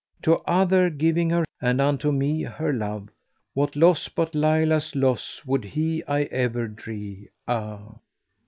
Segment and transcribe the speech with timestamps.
[0.23, 5.43] To other giving her and unto me her love, * What loss but Layla's loss
[5.45, 7.97] would He I ever dree, ah!"